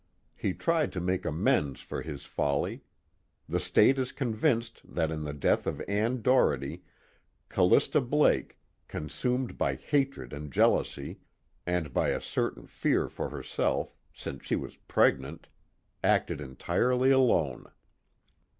He 0.35 0.53
tried 0.55 0.91
to 0.93 0.99
make 0.99 1.25
amends 1.25 1.79
for 1.81 2.01
his 2.01 2.25
folly. 2.25 2.81
The 3.47 3.59
State 3.59 3.99
is 3.99 4.11
convinced 4.11 4.81
that 4.83 5.11
in 5.11 5.21
the 5.25 5.31
death 5.33 5.67
of 5.67 5.79
Ann 5.81 6.23
Doherty, 6.23 6.81
Callista 7.49 8.01
Blake, 8.01 8.57
consumed 8.87 9.59
by 9.59 9.75
hatred 9.75 10.33
and 10.33 10.51
jealousy 10.51 11.19
and 11.67 11.93
by 11.93 12.09
a 12.09 12.19
certain 12.19 12.65
fear 12.65 13.09
for 13.09 13.29
herself, 13.29 13.93
since 14.11 14.43
she 14.43 14.55
was 14.55 14.77
pregnant 14.77 15.49
acted 16.03 16.41
entirely 16.41 17.11
alone. 17.11 17.71